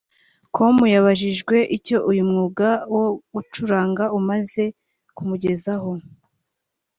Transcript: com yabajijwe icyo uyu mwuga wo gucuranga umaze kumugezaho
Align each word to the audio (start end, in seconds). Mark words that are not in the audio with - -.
com 0.55 0.75
yabajijwe 0.93 1.55
icyo 1.77 1.97
uyu 2.09 2.23
mwuga 2.29 2.69
wo 2.93 3.05
gucuranga 3.33 4.03
umaze 4.19 4.63
kumugezaho 5.15 5.91